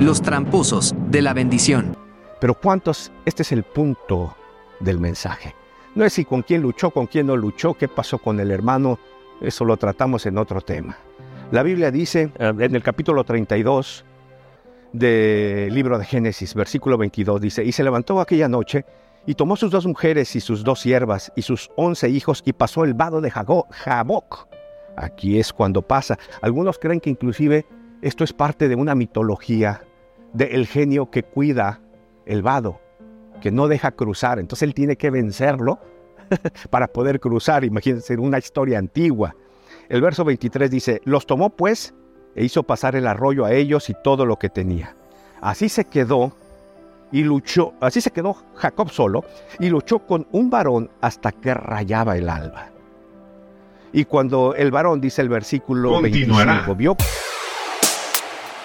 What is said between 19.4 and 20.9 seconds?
sus dos mujeres y sus dos